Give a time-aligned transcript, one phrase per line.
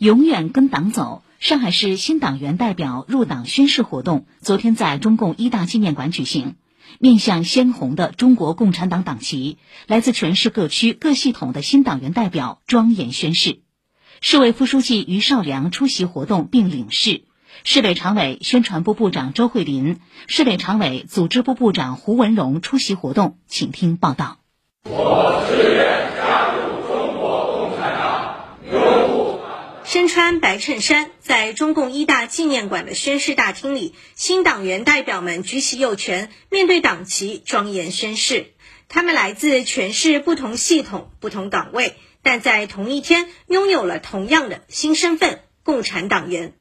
[0.00, 1.22] 永远跟党走。
[1.40, 6.54] 上海市新党员代表入党宣誓活动昨天在中共一大纪念馆举行，
[6.98, 13.60] 面向鲜红的中国共产党党旗，来自全市各区各系统的新党员代表庄严宣誓。
[14.22, 17.24] 市委副书记于少良出席活动并领誓，
[17.64, 24.38] 市委常委、宣传部部长周慧林、市委常委、组织部部长胡文荣出席活动，请听报道。
[24.84, 28.36] 我志愿加入中国共产党，
[28.72, 29.40] 拥护。
[30.00, 38.54] 身穿白衬衫，在中共一大纪念馆的宣誓大厅里，新党员代表们举起右拳，面对党旗庄严宣誓。
[38.88, 46.54] 他们来自全市不同系统、不同岗位，但在同一天拥有了同样的新身份——共产党员。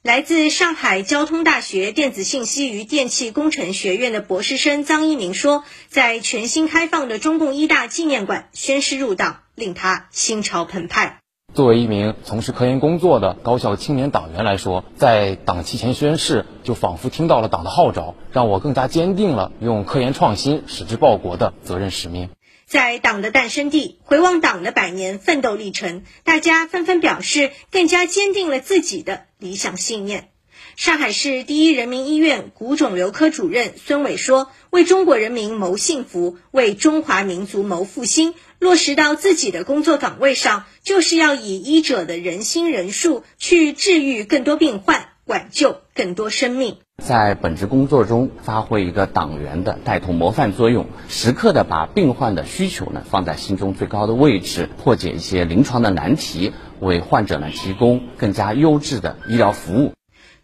[0.00, 11.20] 来自上海交通大学电子信息与电气工程学院的博士生张一鸣说：“在全新开放的中共一大纪念馆宣誓入党，令他心潮澎湃。
[11.56, 22.28] 作为一名从事科研工作的高校青年党员来说，在党旗前宣誓，就仿佛听到了党的号召，让我更加坚定了用科研创新使之报国的责任使命。”
[22.68, 30.28] 在党的诞生地回望党的百年奋斗历程，大家纷纷表示更加坚定了自己的理想信念。
[30.76, 59.94] 上海市第一人民医院骨肿瘤科主任孙伟说：“为中国人民谋幸福，为中华民族谋复兴，落实到自己的工作岗位上，就是要以医者的人心仁术去治愈更多病患，挽救更多生命。”在本职工作中发挥一个党员的带头模范作用，时刻的把病患的需求呢放在心中最高的位置，破解一些临床的难题，为患者呢提供更加优质的医疗服务。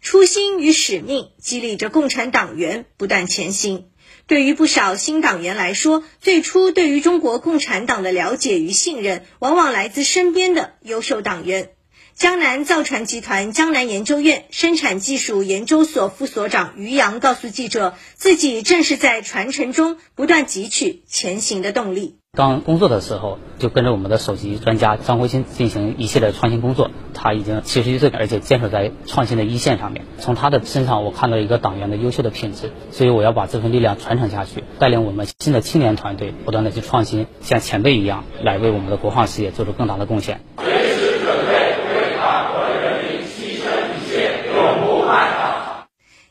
[0.03, 3.85] 初心与使命激励着共产党员不断前行。
[4.27, 11.71] 对于不少新党员来说，最初对于中国共产党的了解与信任，往往来自身边的优秀党员。
[12.13, 22.17] 江南造船集团江南研究院生产技术研究所副所长于洋告诉记者，自己正是在传承中不断汲取前行的动力。
[22.35, 26.89] 刚工作的时候，就跟着我们的首席专家张国新进行一系列创新工作。
[27.13, 30.03] 他已经七十一岁，而且坚守在创新的一线上面。
[30.17, 40.41] 从他的身上，我看到一个党员的优秀的品质，所以我要把这份力量传承下去，带领我们新的青年团队不断的去创新，像前辈一样来为我们的国防事业做出更大的贡献。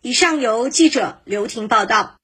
[0.00, 2.16] 以上由记者刘婷报道。